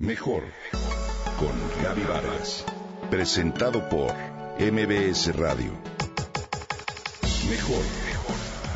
[0.00, 0.42] Mejor
[1.38, 1.52] con
[1.84, 2.64] Gaby Vargas.
[3.10, 4.12] Presentado por
[4.58, 5.70] MBS Radio.
[7.48, 7.84] Mejor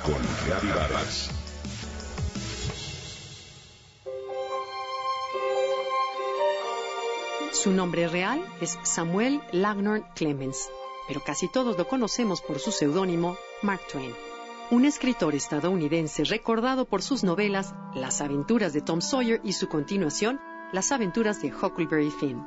[0.05, 1.31] con Gaby Vargas.
[7.53, 10.71] Su nombre real es Samuel Langhorne Clemens,
[11.09, 14.15] pero casi todos lo conocemos por su seudónimo Mark Twain.
[14.71, 20.39] Un escritor estadounidense recordado por sus novelas Las aventuras de Tom Sawyer y su continuación
[20.73, 22.45] las aventuras de Huckleberry Finn.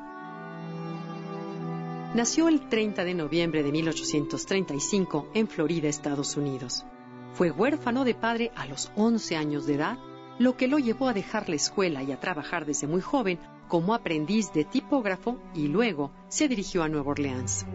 [2.14, 6.86] Nació el 30 de noviembre de 1835 en Florida, Estados Unidos.
[7.34, 9.98] Fue huérfano de padre a los 11 años de edad,
[10.38, 13.94] lo que lo llevó a dejar la escuela y a trabajar desde muy joven como
[13.94, 17.66] aprendiz de tipógrafo y luego se dirigió a Nueva Orleans.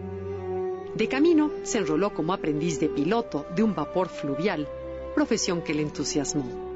[0.95, 4.67] De camino se enroló como aprendiz de piloto de un vapor fluvial,
[5.15, 6.66] profesión que le entusiasmó.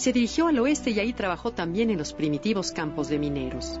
[0.00, 3.78] Se dirigió al oeste y ahí trabajó también en los primitivos campos de mineros.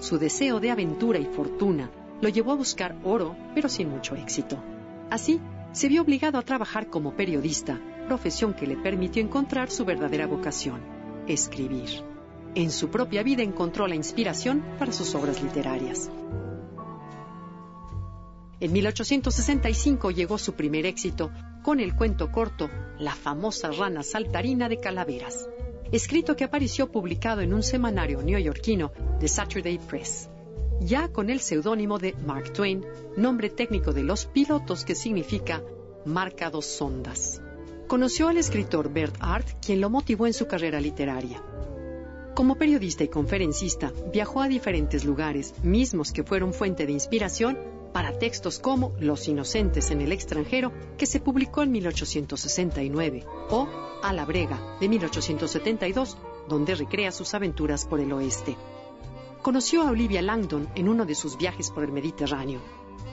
[0.00, 1.88] Su deseo de aventura y fortuna
[2.20, 4.60] lo llevó a buscar oro, pero sin mucho éxito.
[5.08, 10.26] Así, se vio obligado a trabajar como periodista, profesión que le permitió encontrar su verdadera
[10.26, 10.80] vocación,
[11.28, 11.90] escribir.
[12.56, 16.10] En su propia vida encontró la inspiración para sus obras literarias.
[18.62, 21.32] En 1865 llegó su primer éxito
[21.64, 25.48] con el cuento corto La famosa rana saltarina de Calaveras,
[25.90, 30.30] escrito que apareció publicado en un semanario neoyorquino de Saturday Press,
[30.80, 35.60] ya con el seudónimo de Mark Twain, nombre técnico de los pilotos que significa
[36.04, 37.42] marca dos sondas.
[37.88, 41.42] Conoció al escritor Bert Art, quien lo motivó en su carrera literaria.
[42.36, 48.18] Como periodista y conferencista, viajó a diferentes lugares, mismos que fueron fuente de inspiración para
[48.18, 53.68] textos como Los Inocentes en el extranjero, que se publicó en 1869, o
[54.02, 56.16] A la Brega, de 1872,
[56.48, 58.56] donde recrea sus aventuras por el oeste.
[59.42, 62.60] Conoció a Olivia Langdon en uno de sus viajes por el Mediterráneo.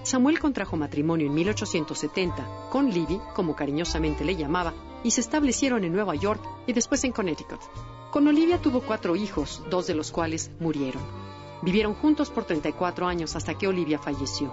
[0.03, 5.93] Samuel contrajo matrimonio en 1870 con Livy, como cariñosamente le llamaba, y se establecieron en
[5.93, 7.59] Nueva York y después en Connecticut.
[8.11, 11.02] Con Olivia tuvo cuatro hijos, dos de los cuales murieron.
[11.61, 14.52] Vivieron juntos por 34 años hasta que Olivia falleció.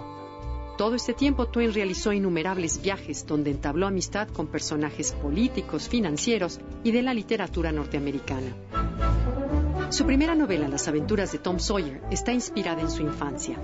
[0.77, 6.91] Todo este tiempo Twain realizó innumerables viajes donde entabló amistad con personajes políticos, financieros y
[6.91, 8.55] de la literatura norteamericana.
[9.89, 13.57] Su primera novela, Las aventuras de Tom Sawyer, está inspirada en su infancia.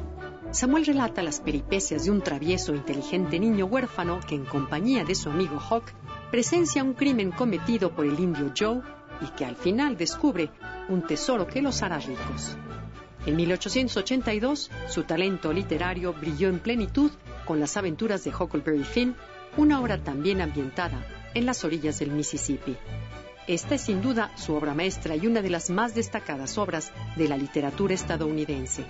[0.50, 5.14] Samuel relata las peripecias de un travieso e inteligente niño huérfano que en compañía de
[5.14, 5.92] su amigo Hawk
[6.32, 8.82] presencia un crimen cometido por el indio Joe
[9.22, 10.50] y que al final descubre
[10.90, 12.58] un tesoro que los hará ricos.
[13.26, 17.12] En 1882, su talento literario brilló en plenitud
[17.46, 19.16] con las aventuras de Huckleberry Finn,
[19.56, 22.76] una obra también ambientada en las orillas del Mississippi.
[23.48, 27.28] Esta es sin duda su obra maestra y una de las más destacadas obras de
[27.28, 28.86] la literatura estadounidense.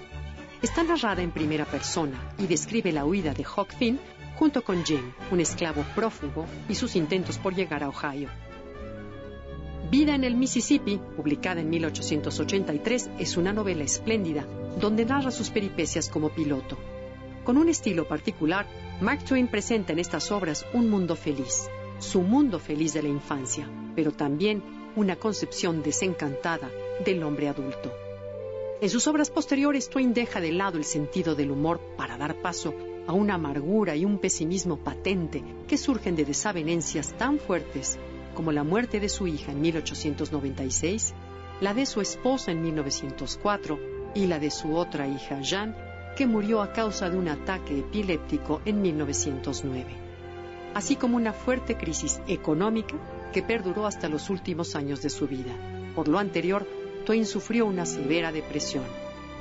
[0.62, 4.00] Está narrada en primera persona y describe la huida de Huck Finn
[4.36, 8.30] junto con Jim, un esclavo prófugo, y sus intentos por llegar a Ohio.
[9.94, 14.44] Vida en el Mississippi, publicada en 1883, es una novela espléndida
[14.80, 16.80] donde narra sus peripecias como piloto.
[17.44, 18.66] Con un estilo particular,
[19.02, 23.70] Mark Twain presenta en estas obras un mundo feliz, su mundo feliz de la infancia,
[23.96, 24.64] pero también
[24.96, 26.72] una concepción desencantada
[27.06, 27.94] del hombre adulto.
[28.82, 32.74] En sus obras posteriores, Twain deja de lado el sentido del humor para dar paso
[33.06, 38.00] a una amargura y un pesimismo patente que surgen de desavenencias tan fuertes
[38.34, 41.14] como la muerte de su hija en 1896,
[41.62, 43.80] la de su esposa en 1904
[44.16, 45.76] y la de su otra hija, Jeanne,
[46.16, 49.86] que murió a causa de un ataque epiléptico en 1909,
[50.74, 52.96] así como una fuerte crisis económica
[53.32, 55.54] que perduró hasta los últimos años de su vida.
[55.96, 56.68] Por lo anterior,
[57.06, 58.86] Twain sufrió una severa depresión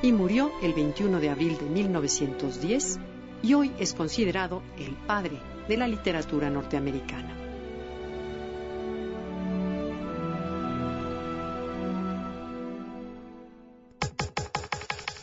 [0.02, 2.98] y murió el 21 de abril de 1910
[3.42, 5.38] y hoy es considerado el padre
[5.68, 7.41] de la literatura norteamericana.